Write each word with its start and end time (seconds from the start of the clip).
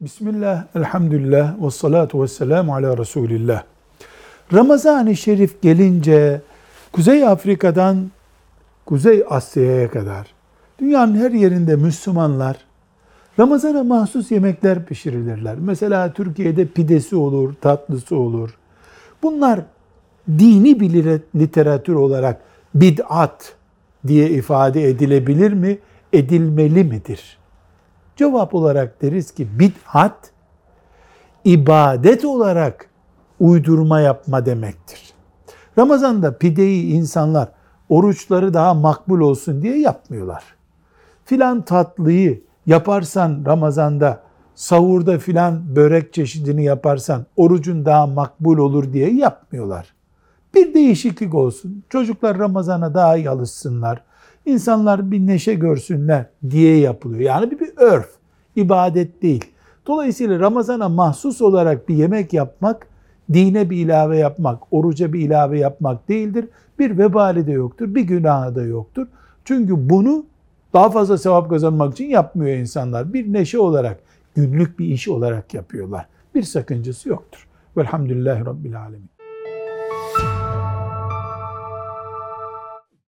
Bismillah, 0.00 0.64
elhamdülillah, 0.74 1.62
ve 1.62 1.70
salatu 1.70 2.22
ve 2.22 2.28
selamu 2.28 2.74
ala 2.74 2.98
Resulillah. 2.98 3.62
Ramazan-ı 4.52 5.16
Şerif 5.16 5.62
gelince 5.62 6.40
Kuzey 6.92 7.26
Afrika'dan 7.26 8.10
Kuzey 8.86 9.24
Asya'ya 9.30 9.90
kadar 9.90 10.26
dünyanın 10.78 11.14
her 11.14 11.30
yerinde 11.30 11.76
Müslümanlar 11.76 12.56
Ramazana 13.38 13.84
mahsus 13.84 14.30
yemekler 14.30 14.86
pişirilirler. 14.86 15.56
Mesela 15.58 16.12
Türkiye'de 16.12 16.66
pidesi 16.66 17.16
olur, 17.16 17.54
tatlısı 17.60 18.16
olur. 18.16 18.50
Bunlar 19.22 19.60
dini 20.28 20.80
bir 20.80 21.20
literatür 21.36 21.94
olarak 21.94 22.40
bid'at 22.74 23.54
diye 24.06 24.30
ifade 24.30 24.88
edilebilir 24.88 25.52
mi? 25.52 25.78
Edilmeli 26.12 26.84
midir? 26.84 27.39
Cevap 28.20 28.54
olarak 28.54 29.02
deriz 29.02 29.30
ki 29.30 29.58
bid'at 29.58 30.30
ibadet 31.44 32.24
olarak 32.24 32.90
uydurma 33.38 34.00
yapma 34.00 34.46
demektir. 34.46 35.12
Ramazan'da 35.78 36.38
pideyi 36.38 36.86
insanlar 36.86 37.48
oruçları 37.88 38.54
daha 38.54 38.74
makbul 38.74 39.20
olsun 39.20 39.62
diye 39.62 39.78
yapmıyorlar. 39.78 40.44
Filan 41.24 41.64
tatlıyı 41.64 42.42
yaparsan 42.66 43.42
Ramazan'da 43.46 44.22
sahurda 44.54 45.18
filan 45.18 45.76
börek 45.76 46.12
çeşidini 46.12 46.64
yaparsan 46.64 47.26
orucun 47.36 47.84
daha 47.84 48.06
makbul 48.06 48.58
olur 48.58 48.92
diye 48.92 49.14
yapmıyorlar. 49.14 49.94
Bir 50.54 50.74
değişiklik 50.74 51.34
olsun. 51.34 51.84
Çocuklar 51.88 52.38
Ramazan'a 52.38 52.94
daha 52.94 53.16
iyi 53.16 53.30
alışsınlar. 53.30 54.02
İnsanlar 54.46 55.10
bir 55.10 55.26
neşe 55.26 55.54
görsünler 55.54 56.26
diye 56.50 56.76
yapılıyor. 56.78 57.20
Yani 57.20 57.50
bir, 57.50 57.60
bir 57.60 57.72
örf, 57.76 58.10
ibadet 58.56 59.22
değil. 59.22 59.44
Dolayısıyla 59.86 60.40
Ramazan'a 60.40 60.88
mahsus 60.88 61.42
olarak 61.42 61.88
bir 61.88 61.94
yemek 61.94 62.32
yapmak, 62.32 62.86
dine 63.32 63.70
bir 63.70 63.76
ilave 63.76 64.18
yapmak, 64.18 64.62
oruca 64.70 65.12
bir 65.12 65.20
ilave 65.20 65.58
yapmak 65.58 66.08
değildir. 66.08 66.48
Bir 66.78 66.98
vebali 66.98 67.46
de 67.46 67.52
yoktur, 67.52 67.94
bir 67.94 68.02
günahı 68.02 68.54
da 68.54 68.62
yoktur. 68.62 69.06
Çünkü 69.44 69.90
bunu 69.90 70.24
daha 70.72 70.90
fazla 70.90 71.18
sevap 71.18 71.50
kazanmak 71.50 71.92
için 71.92 72.04
yapmıyor 72.04 72.56
insanlar. 72.56 73.12
Bir 73.12 73.32
neşe 73.32 73.58
olarak, 73.58 74.00
günlük 74.34 74.78
bir 74.78 74.86
iş 74.86 75.08
olarak 75.08 75.54
yapıyorlar. 75.54 76.06
Bir 76.34 76.42
sakıncası 76.42 77.08
yoktur. 77.08 77.48
Velhamdülillahi 77.76 78.46
Rabbil 78.46 78.80
Alemin. 78.80 79.10